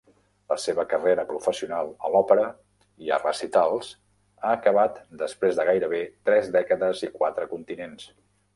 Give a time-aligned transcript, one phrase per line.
[0.51, 2.45] La seva carrera professional a l'òpera
[3.09, 3.91] i a recitals
[4.47, 8.11] ha acabat després de gairebé tres dècades i quatre continents.